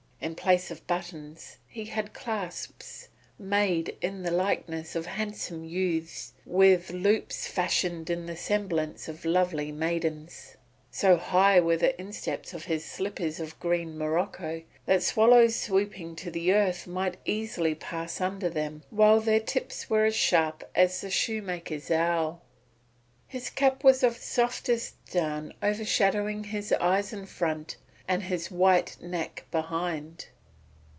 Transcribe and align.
In 0.23 0.35
place 0.35 0.69
of 0.69 0.85
buttons 0.85 1.57
he 1.67 1.85
had 1.85 2.13
clasps 2.13 3.07
made 3.39 3.97
in 4.03 4.21
the 4.21 4.29
likeness 4.29 4.95
of 4.95 5.07
handsome 5.07 5.63
youths 5.65 6.33
with 6.45 6.91
loops 6.91 7.47
fashioned 7.47 8.07
in 8.07 8.27
the 8.27 8.35
semblance 8.37 9.07
of 9.07 9.25
lovely 9.25 9.71
maidens. 9.71 10.57
So 10.91 11.17
high 11.17 11.59
were 11.59 11.75
the 11.75 11.99
insteps 11.99 12.53
of 12.53 12.65
his 12.65 12.85
slippers 12.85 13.39
of 13.39 13.59
green 13.59 13.97
morocco 13.97 14.61
that 14.85 15.01
swallows 15.01 15.55
swooping 15.55 16.15
to 16.17 16.29
the 16.29 16.53
earth 16.53 16.85
might 16.85 17.17
easily 17.25 17.73
pass 17.73 18.21
under 18.21 18.47
them, 18.47 18.83
while 18.91 19.21
their 19.21 19.39
tips 19.39 19.89
were 19.89 20.05
as 20.05 20.15
sharp 20.15 20.69
as 20.75 21.01
the 21.01 21.09
shoemaker's 21.09 21.89
awl. 21.89 22.43
His 23.27 23.49
cap 23.49 23.83
was 23.83 24.03
of 24.03 24.17
softest 24.17 25.03
down 25.07 25.55
overshadowing 25.63 26.43
his 26.45 26.71
eyes 26.73 27.11
in 27.11 27.25
front 27.25 27.77
and 28.07 28.23
his 28.23 28.51
white 28.51 28.97
neck 28.99 29.45
behind. 29.51 30.25